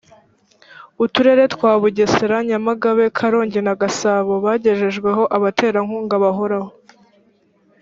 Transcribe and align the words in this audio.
uturere 1.03 1.43
twa 1.53 1.71
bugesera 1.81 2.37
nyamagabe 2.49 3.05
karongi 3.17 3.59
na 3.65 3.73
gasabo 3.81 4.33
bagejejweho 4.45 5.23
abaterankunga 5.37 6.15
bahoraho 6.23 6.69